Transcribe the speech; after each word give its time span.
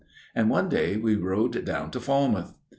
And 0.33 0.49
one 0.49 0.67
day 0.67 0.97
we 0.97 1.15
rowed 1.15 1.63
down 1.63 1.91
to 1.91 1.99
Falmouth. 1.99 2.57